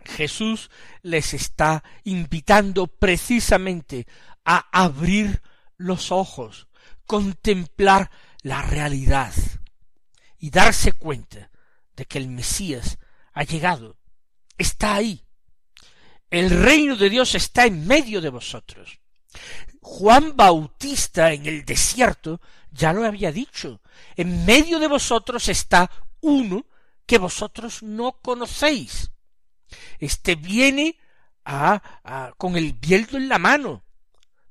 Jesús 0.02 0.70
les 1.02 1.35
está 1.35 1.85
invitando 2.04 2.87
precisamente 2.87 4.06
a 4.46 4.66
abrir 4.73 5.42
los 5.76 6.11
ojos, 6.11 6.68
contemplar 7.04 8.11
la 8.40 8.62
realidad 8.62 9.35
y 10.38 10.49
darse 10.49 10.92
cuenta 10.92 11.50
de 11.94 12.06
que 12.06 12.16
el 12.16 12.28
Mesías 12.28 12.96
ha 13.35 13.42
llegado, 13.42 13.99
está 14.56 14.94
ahí, 14.94 15.25
el 16.30 16.50
reino 16.50 16.97
de 16.97 17.11
Dios 17.11 17.35
está 17.35 17.66
en 17.66 17.87
medio 17.87 18.21
de 18.21 18.28
vosotros. 18.28 18.99
Juan 19.80 20.37
Bautista 20.37 21.33
en 21.33 21.47
el 21.47 21.64
desierto 21.64 22.40
ya 22.71 22.92
lo 22.92 23.04
había 23.04 23.33
dicho. 23.33 23.80
En 24.16 24.45
medio 24.45 24.78
de 24.78 24.88
vosotros 24.88 25.49
está 25.49 25.90
uno 26.21 26.66
que 27.06 27.18
vosotros 27.18 27.83
no 27.83 28.21
conocéis. 28.21 29.11
Este 29.99 30.35
viene 30.35 30.99
a, 31.45 32.35
con 32.37 32.56
el 32.56 32.73
bieldo 32.73 33.16
en 33.16 33.28
la 33.28 33.38
mano, 33.38 33.85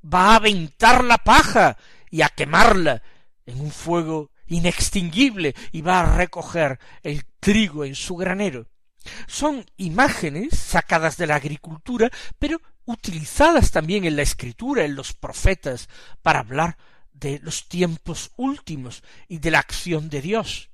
va 0.01 0.31
a 0.31 0.35
aventar 0.37 1.03
la 1.03 1.17
paja 1.17 1.77
y 2.09 2.21
a 2.21 2.29
quemarla 2.29 3.03
en 3.45 3.59
un 3.59 3.71
fuego 3.71 4.31
inextinguible 4.47 5.53
y 5.71 5.81
va 5.81 5.99
a 5.99 6.17
recoger 6.17 6.79
el 7.03 7.25
trigo 7.39 7.83
en 7.83 7.95
su 7.95 8.15
granero. 8.15 8.67
Son 9.27 9.65
imágenes 9.77 10.57
sacadas 10.57 11.17
de 11.17 11.27
la 11.27 11.35
agricultura, 11.35 12.09
pero 12.39 12.61
utilizadas 12.85 13.71
también 13.71 14.05
en 14.05 14.15
la 14.15 14.21
escritura, 14.21 14.83
en 14.83 14.95
los 14.95 15.13
profetas, 15.13 15.89
para 16.21 16.39
hablar 16.39 16.77
de 17.13 17.39
los 17.39 17.67
tiempos 17.67 18.31
últimos 18.35 19.03
y 19.27 19.39
de 19.39 19.51
la 19.51 19.59
acción 19.59 20.09
de 20.09 20.21
Dios, 20.21 20.69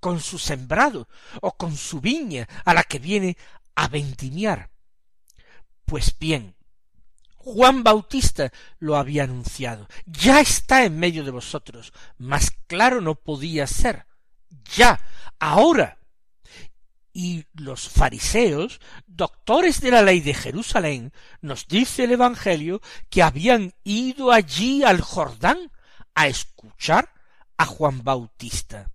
con 0.00 0.20
su 0.20 0.38
sembrado 0.38 1.08
o 1.40 1.56
con 1.56 1.76
su 1.76 2.00
viña 2.00 2.48
a 2.64 2.74
la 2.74 2.82
que 2.82 2.98
viene 2.98 3.36
a 3.74 3.88
vendimiar. 3.88 4.70
Pues 5.84 6.16
bien, 6.18 6.56
Juan 7.36 7.84
Bautista 7.84 8.50
lo 8.78 8.96
había 8.96 9.24
anunciado. 9.24 9.86
Ya 10.06 10.40
está 10.40 10.84
en 10.84 10.98
medio 10.98 11.24
de 11.24 11.30
vosotros. 11.30 11.92
Más 12.16 12.50
claro 12.66 13.02
no 13.02 13.16
podía 13.16 13.66
ser. 13.66 14.06
Ya, 14.76 15.00
ahora. 15.38 15.98
Y 17.16 17.46
los 17.54 17.88
fariseos, 17.88 18.80
doctores 19.06 19.80
de 19.80 19.92
la 19.92 20.02
ley 20.02 20.20
de 20.20 20.34
Jerusalén, 20.34 21.12
nos 21.40 21.68
dice 21.68 22.04
el 22.04 22.12
Evangelio 22.12 22.82
que 23.08 23.22
habían 23.22 23.72
ido 23.84 24.32
allí 24.32 24.82
al 24.82 25.00
Jordán 25.00 25.70
a 26.14 26.26
escuchar 26.26 27.14
a 27.56 27.66
Juan 27.66 28.02
Bautista. 28.02 28.90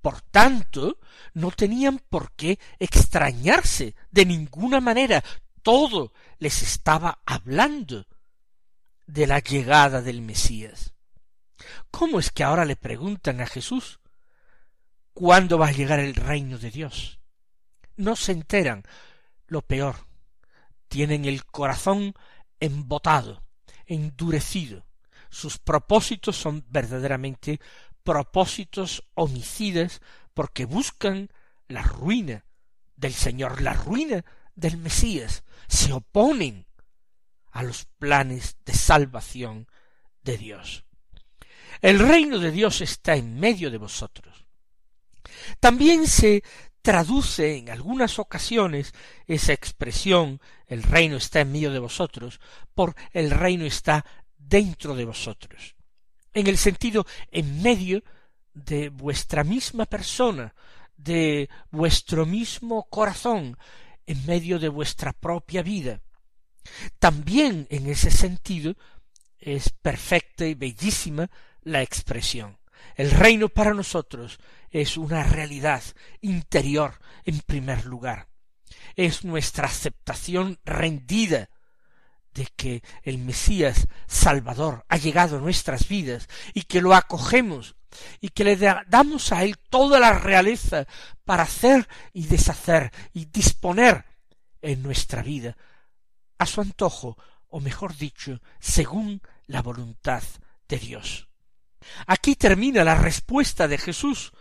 Por 0.00 0.22
tanto, 0.22 0.98
no 1.34 1.50
tenían 1.50 1.98
por 1.98 2.32
qué 2.32 2.58
extrañarse 2.78 3.94
de 4.10 4.24
ninguna 4.24 4.80
manera. 4.80 5.22
Todo 5.62 6.12
les 6.38 6.62
estaba 6.62 7.20
hablando 7.26 8.06
de 9.06 9.26
la 9.26 9.40
llegada 9.40 10.00
del 10.00 10.22
Mesías. 10.22 10.94
¿Cómo 11.90 12.18
es 12.18 12.30
que 12.30 12.44
ahora 12.44 12.64
le 12.64 12.76
preguntan 12.76 13.40
a 13.40 13.46
Jesús 13.46 14.00
cuándo 15.12 15.58
va 15.58 15.68
a 15.68 15.72
llegar 15.72 15.98
el 15.98 16.14
reino 16.14 16.58
de 16.58 16.70
Dios? 16.70 17.19
No 18.00 18.16
se 18.16 18.32
enteran. 18.32 18.82
Lo 19.46 19.60
peor, 19.60 20.06
tienen 20.88 21.26
el 21.26 21.44
corazón 21.44 22.14
embotado, 22.58 23.44
endurecido. 23.84 24.86
Sus 25.28 25.58
propósitos 25.58 26.34
son 26.36 26.64
verdaderamente 26.70 27.60
propósitos 28.02 29.04
homicidas 29.12 30.00
porque 30.32 30.64
buscan 30.64 31.28
la 31.68 31.82
ruina 31.82 32.46
del 32.96 33.12
Señor, 33.12 33.60
la 33.60 33.74
ruina 33.74 34.24
del 34.54 34.78
Mesías, 34.78 35.44
se 35.68 35.92
oponen 35.92 36.66
a 37.50 37.62
los 37.62 37.84
planes 37.84 38.56
de 38.64 38.72
salvación 38.72 39.68
de 40.22 40.38
Dios. 40.38 40.86
El 41.82 41.98
reino 41.98 42.38
de 42.38 42.50
Dios 42.50 42.80
está 42.80 43.14
en 43.14 43.38
medio 43.38 43.70
de 43.70 43.78
vosotros. 43.78 44.46
También 45.60 46.06
se 46.06 46.42
traduce 46.82 47.56
en 47.56 47.70
algunas 47.70 48.18
ocasiones 48.18 48.94
esa 49.26 49.52
expresión 49.52 50.40
el 50.66 50.82
reino 50.82 51.16
está 51.16 51.40
en 51.40 51.52
medio 51.52 51.72
de 51.72 51.78
vosotros 51.78 52.40
por 52.74 52.94
el 53.12 53.30
reino 53.30 53.64
está 53.66 54.04
dentro 54.38 54.94
de 54.94 55.04
vosotros 55.04 55.74
en 56.32 56.46
el 56.46 56.56
sentido 56.56 57.06
en 57.30 57.62
medio 57.62 58.02
de 58.54 58.88
vuestra 58.88 59.44
misma 59.44 59.86
persona, 59.86 60.54
de 60.96 61.48
vuestro 61.70 62.26
mismo 62.26 62.84
corazón, 62.88 63.56
en 64.06 64.26
medio 64.26 64.58
de 64.58 64.68
vuestra 64.68 65.12
propia 65.12 65.62
vida. 65.62 66.00
También 66.98 67.66
en 67.70 67.86
ese 67.86 68.10
sentido 68.10 68.74
es 69.38 69.70
perfecta 69.70 70.46
y 70.46 70.54
bellísima 70.54 71.30
la 71.62 71.82
expresión. 71.82 72.58
El 72.96 73.10
reino 73.10 73.48
para 73.48 73.74
nosotros 73.74 74.38
es 74.70 74.96
una 74.96 75.24
realidad 75.24 75.82
interior 76.20 76.98
en 77.24 77.40
primer 77.40 77.86
lugar. 77.86 78.28
Es 78.96 79.24
nuestra 79.24 79.66
aceptación 79.66 80.58
rendida 80.64 81.50
de 82.32 82.46
que 82.56 82.82
el 83.02 83.18
Mesías 83.18 83.88
Salvador 84.06 84.84
ha 84.88 84.96
llegado 84.96 85.38
a 85.38 85.40
nuestras 85.40 85.88
vidas 85.88 86.28
y 86.54 86.62
que 86.62 86.80
lo 86.80 86.94
acogemos 86.94 87.76
y 88.20 88.28
que 88.28 88.44
le 88.44 88.56
damos 88.56 89.32
a 89.32 89.42
él 89.42 89.58
toda 89.68 89.98
la 89.98 90.12
realeza 90.12 90.86
para 91.24 91.42
hacer 91.42 91.88
y 92.12 92.26
deshacer 92.26 92.92
y 93.12 93.24
disponer 93.26 94.04
en 94.62 94.82
nuestra 94.82 95.22
vida 95.22 95.56
a 96.38 96.46
su 96.46 96.60
antojo 96.60 97.16
o 97.48 97.60
mejor 97.60 97.96
dicho 97.96 98.40
según 98.60 99.20
la 99.46 99.62
voluntad 99.62 100.22
de 100.68 100.78
Dios. 100.78 101.29
Aquí 102.06 102.34
termina 102.34 102.84
la 102.84 102.94
respuesta 102.94 103.68
de 103.68 103.78
Jesús 103.78 104.32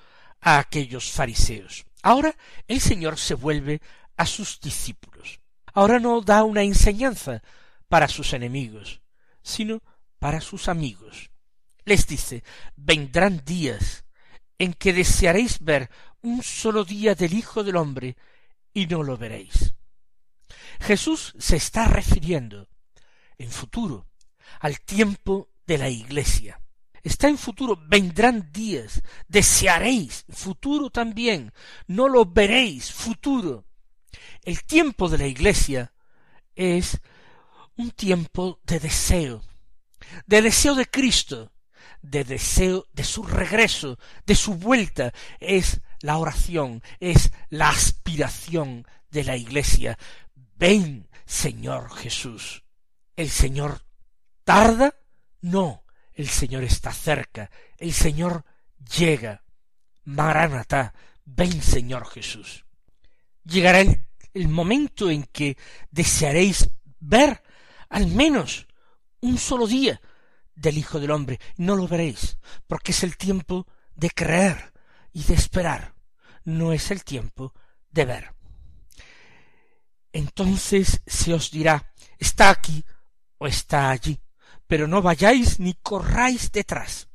a 0.42 0.60
aquellos 0.60 1.12
fariseos. 1.12 1.86
Ahora 2.02 2.36
el 2.68 2.80
Señor 2.80 3.18
se 3.18 3.34
vuelve 3.34 3.82
a 4.18 4.26
sus 4.26 4.60
discípulos. 4.60 5.40
Ahora 5.74 6.00
no 6.00 6.22
da 6.22 6.44
una 6.44 6.64
enseñanza, 6.64 7.42
para 7.90 8.08
sus 8.08 8.34
enemigos, 8.34 9.02
sino 9.42 9.82
para 10.20 10.40
sus 10.40 10.70
amigos. 10.70 11.32
Les 11.84 12.08
dice, 12.08 12.44
vendrán 12.76 13.44
días 13.44 14.06
en 14.60 14.74
que 14.74 14.94
desearéis 14.94 15.60
ver 15.60 15.90
un 16.22 16.44
solo 16.44 16.86
día 16.86 17.16
del 17.16 17.34
Hijo 17.34 17.64
del 17.64 17.76
Hombre 17.76 18.16
y 18.74 18.86
no 18.86 19.04
lo 19.04 19.18
veréis. 19.18 19.74
Jesús 20.80 21.34
se 21.40 21.58
está 21.58 21.86
refiriendo 21.86 22.70
en 23.38 23.50
futuro 23.50 24.08
al 24.60 24.80
tiempo 24.80 25.50
de 25.66 25.78
la 25.78 25.90
Iglesia. 25.90 26.62
Está 27.04 27.28
en 27.28 27.38
futuro, 27.38 27.80
vendrán 27.88 28.52
días, 28.52 29.02
desearéis, 29.28 30.26
futuro 30.30 30.90
también, 30.90 31.54
no 31.88 32.08
lo 32.08 32.26
veréis, 32.26 32.92
futuro. 32.92 33.66
El 34.44 34.64
tiempo 34.64 35.10
de 35.10 35.18
la 35.18 35.28
Iglesia 35.28 35.94
es 36.56 37.00
un 37.78 37.92
tiempo 37.92 38.60
de 38.66 38.80
deseo, 38.80 39.42
de 40.26 40.42
deseo 40.42 40.76
de 40.76 40.86
Cristo, 40.86 41.52
de 42.02 42.24
deseo 42.24 42.88
de 42.94 43.04
su 43.04 43.24
regreso, 43.24 43.98
de 44.26 44.36
su 44.36 44.56
vuelta, 44.56 45.14
es 45.40 45.82
la 46.02 46.18
oración, 46.18 46.82
es 47.00 47.32
la 47.50 47.70
aspiración 47.70 48.86
de 49.10 49.24
la 49.24 49.38
Iglesia. 49.38 49.98
Ven, 50.58 51.10
Señor 51.26 51.92
Jesús. 51.96 52.64
¿El 53.16 53.30
Señor 53.30 53.84
tarda? 54.44 54.96
No, 55.42 55.84
el 56.20 56.28
Señor 56.28 56.66
está 56.66 56.92
cerca, 56.92 57.50
el 57.78 57.94
Señor 57.94 58.44
llega. 58.98 59.42
Maranatá, 60.04 60.94
ven, 61.24 61.62
Señor 61.62 62.06
Jesús. 62.10 62.66
Llegará 63.46 63.80
el, 63.80 64.06
el 64.34 64.50
momento 64.50 65.10
en 65.10 65.24
que 65.24 65.58
desearéis 65.90 66.70
ver 67.00 67.42
al 67.88 68.08
menos 68.08 68.68
un 69.22 69.38
solo 69.38 69.66
día 69.66 70.02
del 70.56 70.78
Hijo 70.78 71.00
del 71.00 71.12
Hombre. 71.12 71.40
No 71.56 71.78
lo 71.78 71.88
veréis, 71.88 72.38
porque 72.68 72.92
es 72.92 73.02
el 73.04 73.16
tiempo 73.16 73.66
de 73.96 74.10
creer 74.10 74.74
y 75.14 75.24
de 75.24 75.36
esperar, 75.36 75.96
no 76.44 76.74
es 76.74 76.92
el 76.92 77.06
tiempo 77.06 77.54
de 77.92 78.04
ver. 78.04 78.36
Entonces 80.12 81.02
se 81.06 81.34
os 81.34 81.50
dirá, 81.50 81.94
está 82.18 82.50
aquí 82.50 82.84
o 83.38 83.48
está 83.48 83.92
allí, 83.92 84.20
pero 84.70 84.88
no 84.88 85.02
vayáis 85.02 85.60
ni 85.60 85.74
corráis 85.74 86.52
detrás. 86.52 87.08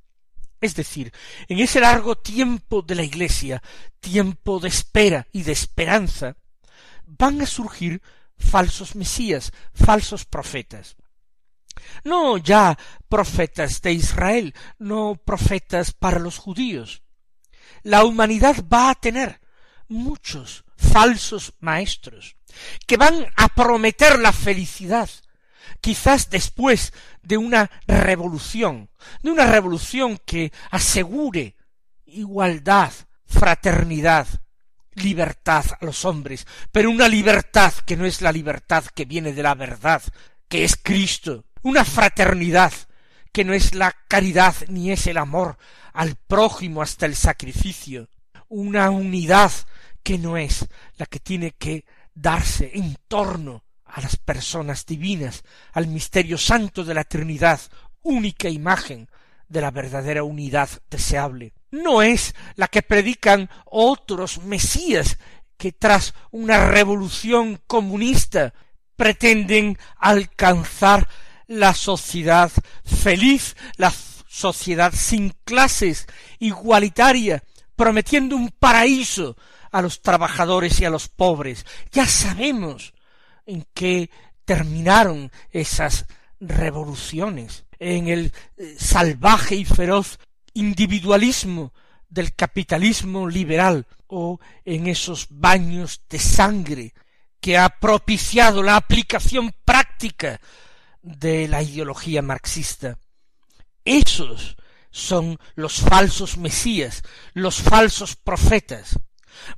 Es 0.60 0.74
decir, 0.74 1.12
en 1.46 1.60
ese 1.60 1.78
largo 1.78 2.16
tiempo 2.16 2.82
de 2.82 2.96
la 2.96 3.04
Iglesia, 3.04 3.62
tiempo 4.00 4.58
de 4.58 4.68
espera 4.68 5.28
y 5.30 5.44
de 5.44 5.52
esperanza, 5.52 6.36
van 7.06 7.40
a 7.40 7.46
surgir 7.46 8.02
falsos 8.36 8.96
mesías, 8.96 9.52
falsos 9.72 10.24
profetas. 10.24 10.96
No 12.02 12.38
ya 12.38 12.76
profetas 13.08 13.80
de 13.82 13.92
Israel, 13.92 14.52
no 14.80 15.14
profetas 15.24 15.92
para 15.92 16.18
los 16.18 16.38
judíos. 16.38 17.04
La 17.84 18.02
humanidad 18.04 18.64
va 18.66 18.90
a 18.90 18.94
tener 18.96 19.40
muchos 19.86 20.64
falsos 20.76 21.52
maestros 21.60 22.36
que 22.84 22.96
van 22.96 23.26
a 23.36 23.46
prometer 23.46 24.18
la 24.18 24.32
felicidad, 24.32 25.08
quizás 25.80 26.30
después 26.30 26.92
de 27.22 27.36
una 27.36 27.70
revolución, 27.86 28.90
de 29.22 29.30
una 29.30 29.46
revolución 29.46 30.18
que 30.24 30.52
asegure 30.70 31.56
igualdad, 32.06 32.92
fraternidad, 33.26 34.26
libertad 34.94 35.64
a 35.80 35.84
los 35.84 36.04
hombres, 36.04 36.46
pero 36.70 36.90
una 36.90 37.08
libertad 37.08 37.72
que 37.86 37.96
no 37.96 38.06
es 38.06 38.22
la 38.22 38.32
libertad 38.32 38.84
que 38.94 39.04
viene 39.04 39.32
de 39.32 39.42
la 39.42 39.54
verdad, 39.54 40.02
que 40.48 40.64
es 40.64 40.76
Cristo, 40.76 41.44
una 41.62 41.84
fraternidad 41.84 42.72
que 43.32 43.44
no 43.44 43.52
es 43.52 43.74
la 43.74 43.94
caridad 44.08 44.54
ni 44.68 44.92
es 44.92 45.06
el 45.06 45.18
amor 45.18 45.58
al 45.92 46.14
prójimo 46.14 46.82
hasta 46.82 47.06
el 47.06 47.16
sacrificio, 47.16 48.08
una 48.48 48.90
unidad 48.90 49.50
que 50.02 50.18
no 50.18 50.36
es 50.36 50.66
la 50.96 51.06
que 51.06 51.18
tiene 51.18 51.52
que 51.52 51.84
darse 52.14 52.70
en 52.74 52.96
torno 53.08 53.64
a 53.84 54.00
las 54.00 54.16
personas 54.16 54.86
divinas, 54.86 55.44
al 55.72 55.86
misterio 55.86 56.38
santo 56.38 56.84
de 56.84 56.94
la 56.94 57.04
Trinidad, 57.04 57.60
única 58.02 58.48
imagen 58.48 59.08
de 59.48 59.60
la 59.60 59.70
verdadera 59.70 60.24
unidad 60.24 60.68
deseable 60.90 61.54
no 61.74 62.02
es 62.02 62.34
la 62.54 62.68
que 62.68 62.82
predican 62.82 63.50
otros 63.66 64.42
mesías 64.42 65.18
que 65.56 65.72
tras 65.72 66.14
una 66.30 66.66
revolución 66.66 67.60
comunista 67.66 68.54
pretenden 68.96 69.78
alcanzar 69.98 71.08
la 71.46 71.74
sociedad 71.74 72.50
feliz, 72.84 73.56
la 73.76 73.92
sociedad 74.28 74.92
sin 74.94 75.34
clases, 75.44 76.06
igualitaria, 76.38 77.42
prometiendo 77.76 78.36
un 78.36 78.50
paraíso 78.50 79.36
a 79.70 79.82
los 79.82 80.00
trabajadores 80.00 80.80
y 80.80 80.84
a 80.84 80.90
los 80.90 81.08
pobres. 81.08 81.66
Ya 81.92 82.06
sabemos 82.06 82.93
en 83.46 83.66
qué 83.74 84.10
terminaron 84.44 85.30
esas 85.50 86.06
revoluciones, 86.40 87.64
en 87.78 88.08
el 88.08 88.32
eh, 88.56 88.76
salvaje 88.78 89.56
y 89.56 89.64
feroz 89.64 90.18
individualismo 90.52 91.72
del 92.08 92.34
capitalismo 92.34 93.28
liberal 93.28 93.86
o 94.06 94.38
en 94.64 94.86
esos 94.86 95.26
baños 95.30 96.02
de 96.08 96.18
sangre 96.18 96.94
que 97.40 97.58
ha 97.58 97.68
propiciado 97.68 98.62
la 98.62 98.76
aplicación 98.76 99.54
práctica 99.64 100.40
de 101.02 101.48
la 101.48 101.62
ideología 101.62 102.22
marxista. 102.22 102.98
Esos 103.84 104.56
son 104.90 105.38
los 105.54 105.80
falsos 105.80 106.38
mesías, 106.38 107.02
los 107.34 107.56
falsos 107.60 108.16
profetas. 108.16 108.98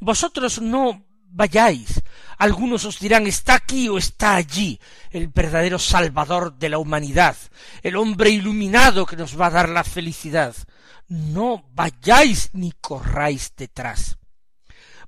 Vosotros 0.01 0.61
no 0.61 1.06
vayáis. 1.29 2.03
Algunos 2.39 2.85
os 2.85 2.99
dirán 2.99 3.27
está 3.27 3.55
aquí 3.55 3.89
o 3.89 3.99
está 3.99 4.37
allí 4.37 4.81
el 5.11 5.29
verdadero 5.29 5.79
Salvador 5.79 6.59
de 6.59 6.69
la 6.69 6.79
humanidad, 6.79 7.37
el 7.83 7.97
hombre 7.97 8.31
iluminado 8.31 9.07
que 9.07 9.17
nos 9.17 9.41
va 9.41 9.47
a 9.47 9.51
dar 9.51 9.69
la 9.69 9.85
felicidad. 9.85 10.55
No 11.09 11.65
vayáis 11.73 12.51
ni 12.53 12.73
corráis 12.73 13.53
detrás. 13.57 14.19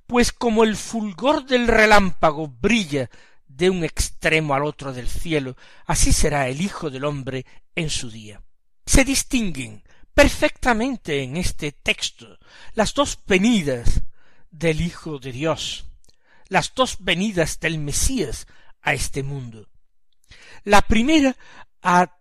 Pues 0.06 0.32
como 0.32 0.64
el 0.64 0.76
fulgor 0.76 1.44
del 1.44 1.68
relámpago 1.68 2.48
brilla 2.48 3.10
de 3.46 3.68
un 3.68 3.84
extremo 3.84 4.54
al 4.54 4.64
otro 4.64 4.92
del 4.92 5.08
cielo, 5.08 5.56
así 5.86 6.12
será 6.12 6.48
el 6.48 6.60
Hijo 6.60 6.90
del 6.90 7.04
hombre 7.04 7.44
en 7.74 7.90
su 7.90 8.10
día. 8.10 8.40
Se 8.86 9.04
distinguen 9.04 9.82
perfectamente 10.14 11.22
en 11.22 11.36
este 11.36 11.72
texto 11.72 12.38
las 12.74 12.94
dos 12.94 13.18
venidas 13.26 14.02
del 14.50 14.80
Hijo 14.80 15.18
de 15.18 15.32
Dios, 15.32 15.87
las 16.48 16.74
dos 16.74 16.96
venidas 17.00 17.60
del 17.60 17.78
Mesías 17.78 18.46
a 18.82 18.94
este 18.94 19.22
mundo. 19.22 19.68
La 20.64 20.82
primera 20.82 21.36
ha 21.82 22.14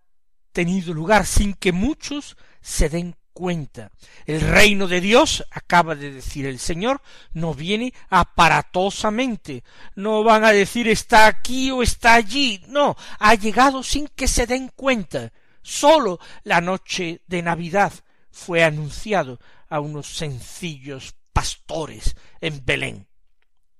tenido 0.51 0.93
lugar 0.93 1.25
sin 1.25 1.53
que 1.53 1.71
muchos 1.71 2.37
se 2.61 2.89
den 2.89 3.15
cuenta. 3.37 3.91
El 4.25 4.41
reino 4.41 4.87
de 4.87 4.99
Dios, 4.99 5.45
acaba 5.51 5.93
de 5.93 6.11
decir 6.11 6.47
el 6.47 6.57
Señor, 6.57 7.01
no 7.33 7.53
viene 7.53 7.93
aparatosamente. 8.09 9.63
No 9.95 10.23
van 10.23 10.43
a 10.43 10.51
decir 10.51 10.87
está 10.87 11.27
aquí 11.27 11.69
o 11.69 11.83
está 11.83 12.15
allí. 12.15 12.63
No, 12.67 12.95
ha 13.19 13.35
llegado 13.35 13.83
sin 13.83 14.07
que 14.07 14.27
se 14.27 14.47
den 14.47 14.71
cuenta. 14.75 15.31
Sólo 15.61 16.19
la 16.43 16.61
noche 16.61 17.21
de 17.27 17.43
Navidad 17.43 17.93
fue 18.31 18.63
anunciado 18.63 19.39
a 19.69 19.79
unos 19.79 20.17
sencillos 20.17 21.15
pastores 21.31 22.15
en 22.41 22.65
Belén. 22.65 23.06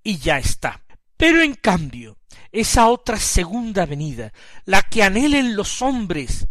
Y 0.08 0.20
ya 0.20 0.38
está. 0.38 0.82
Pero 1.18 1.42
en 1.42 1.54
cambio, 1.56 2.18
esa 2.50 2.88
otra 2.88 3.20
segunda 3.20 3.86
venida, 3.86 4.32
la 4.64 4.82
que 4.82 5.04
anhelen 5.04 5.58
los 5.58 5.82
hombres, 5.82 6.48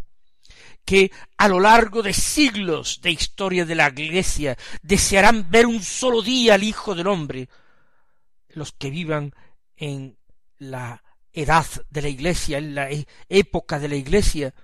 que 0.84 1.10
a 1.38 1.48
lo 1.48 1.58
largo 1.58 2.02
de 2.02 2.12
siglos 2.12 3.00
de 3.00 3.12
historia 3.12 3.64
de 3.64 3.74
la 3.74 3.88
Iglesia 3.88 4.58
desearán 4.82 5.50
ver 5.50 5.64
un 5.64 5.82
solo 5.82 6.20
día 6.20 6.52
al 6.52 6.64
Hijo 6.64 6.94
del 6.94 7.06
Hombre, 7.06 7.48
los 8.50 8.72
que 8.72 8.90
vivan 8.90 9.32
en 9.74 10.18
la 10.58 11.02
edad 11.32 11.64
de 11.88 12.02
la 12.02 12.08
Iglesia, 12.10 12.58
en 12.58 12.74
la 12.74 12.90
e-, 12.90 13.06
época 13.30 13.78
de 13.78 13.88
la 13.88 13.96
Iglesia, 13.96 14.54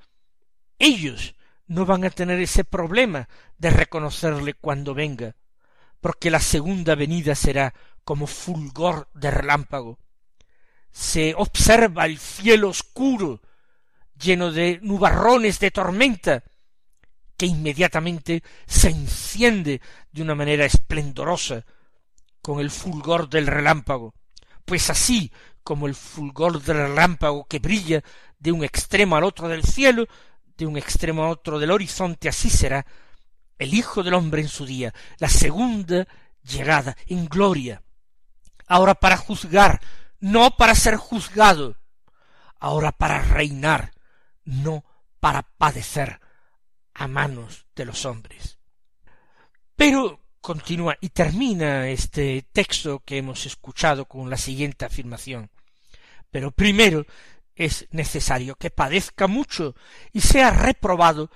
ellos 0.79 1.35
no 1.67 1.87
van 1.87 2.05
a 2.05 2.11
tener 2.11 2.39
ese 2.41 2.65
problema 2.65 3.27
de 3.57 3.71
reconocerle 3.71 4.53
cuando 4.53 4.93
venga, 4.93 5.35
porque 6.03 6.31
la 6.31 6.41
segunda 6.41 6.95
venida 6.95 7.35
será 7.35 7.73
como 8.05 8.27
fulgor 8.27 9.09
de 9.15 9.31
relámpago. 9.31 9.99
Se 10.91 11.35
observa 11.37 12.07
el 12.07 12.19
cielo 12.19 12.69
oscuro, 12.69 13.41
lleno 14.21 14.53
de 14.53 14.79
nubarrones 14.83 15.59
de 15.59 15.71
tormenta, 15.71 16.45
que 17.37 17.47
inmediatamente 17.47 18.43
se 18.67 18.89
enciende 18.89 19.81
de 20.13 20.23
una 20.23 20.35
manera 20.35 20.65
esplendorosa 20.65 21.65
con 22.41 22.61
el 22.61 22.71
fulgor 22.71 23.29
del 23.29 23.47
relámpago. 23.47 24.15
Pues 24.65 24.91
así 24.91 25.33
como 25.63 25.87
el 25.87 25.95
fulgor 25.95 26.63
del 26.63 26.77
relámpago 26.77 27.47
que 27.47 27.59
brilla 27.59 28.03
de 28.39 28.53
un 28.53 28.65
extremo 28.65 29.17
al 29.17 29.25
otro 29.25 29.49
del 29.49 29.65
cielo, 29.65 30.07
de 30.57 30.67
un 30.67 30.77
extremo 30.77 31.25
a 31.25 31.31
otro 31.31 31.59
del 31.59 31.71
horizonte, 31.71 32.29
así 32.29 32.51
será 32.51 32.85
el 33.59 33.75
Hijo 33.75 34.03
del 34.03 34.15
Hombre 34.15 34.43
en 34.43 34.49
su 34.49 34.67
día, 34.67 34.93
la 35.19 35.29
segunda 35.29 36.07
llegada 36.43 36.97
en 37.07 37.27
gloria. 37.27 37.83
Ahora 38.73 38.95
para 38.95 39.19
juzgar, 39.19 39.83
no 40.19 40.57
para 40.57 40.75
ser 40.75 40.97
juzgado, 40.97 41.77
ahora 42.59 42.91
para 42.91 43.21
reinar, 43.21 43.93
no 44.45 44.83
para 45.21 45.43
padecer 45.43 46.23
a 46.95 47.07
manos 47.07 47.67
de 47.77 47.85
los 47.85 48.07
hombres. 48.07 48.59
Pero 49.77 50.25
continúa 50.41 50.97
y 51.03 51.11
termina 51.11 51.91
este 51.91 52.47
texto 52.51 53.01
que 53.05 53.19
hemos 53.19 53.45
escuchado 53.45 54.07
con 54.07 54.31
la 54.31 54.39
siguiente 54.39 54.87
afirmación. 54.87 55.51
Pero 56.31 56.51
primero 56.51 57.05
es 57.55 57.87
necesario 57.91 58.55
que 58.55 58.71
padezca 58.71 59.27
mucho 59.27 59.77
y 60.15 60.23
sea 60.23 60.49
reprobado 60.49 61.31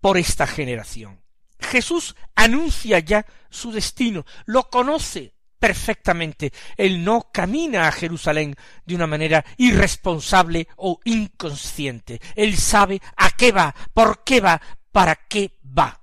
por 0.00 0.18
esta 0.18 0.48
generación. 0.48 1.22
Jesús 1.60 2.16
anuncia 2.34 2.98
ya 2.98 3.24
su 3.50 3.70
destino, 3.70 4.26
lo 4.46 4.68
conoce 4.68 5.36
perfectamente. 5.62 6.52
Él 6.76 7.04
no 7.04 7.28
camina 7.32 7.86
a 7.86 7.92
Jerusalén 7.92 8.56
de 8.84 8.96
una 8.96 9.06
manera 9.06 9.44
irresponsable 9.58 10.66
o 10.74 10.98
inconsciente. 11.04 12.20
Él 12.34 12.56
sabe 12.56 13.00
a 13.16 13.30
qué 13.30 13.52
va, 13.52 13.72
por 13.94 14.24
qué 14.24 14.40
va, 14.40 14.60
para 14.90 15.14
qué 15.14 15.52
va. 15.62 16.00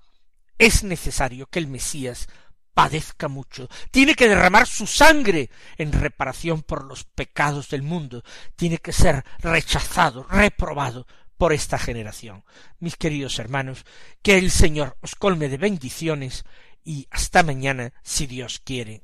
Es 0.57 0.85
necesario 0.85 1.47
que 1.47 1.59
el 1.59 1.67
Mesías 1.67 2.29
padezca 2.73 3.27
mucho, 3.27 3.67
tiene 3.91 4.15
que 4.15 4.29
derramar 4.29 4.65
su 4.65 4.87
sangre 4.87 5.49
en 5.77 5.91
reparación 5.91 6.61
por 6.61 6.85
los 6.85 7.03
pecados 7.03 7.67
del 7.67 7.81
mundo, 7.81 8.23
tiene 8.55 8.77
que 8.77 8.93
ser 8.93 9.25
rechazado, 9.39 10.23
reprobado 10.23 11.05
por 11.37 11.51
esta 11.51 11.77
generación. 11.77 12.45
Mis 12.79 12.95
queridos 12.95 13.37
hermanos, 13.39 13.83
que 14.21 14.37
el 14.37 14.51
Señor 14.51 14.95
os 15.01 15.15
colme 15.15 15.49
de 15.49 15.57
bendiciones 15.57 16.45
y 16.85 17.09
hasta 17.11 17.43
mañana 17.43 17.91
si 18.03 18.25
Dios 18.25 18.61
quiere. 18.63 19.03